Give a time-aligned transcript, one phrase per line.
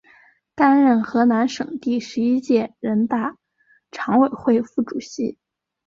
[0.55, 3.37] 担任河南省第十一届人大
[3.91, 5.37] 常委会副主任。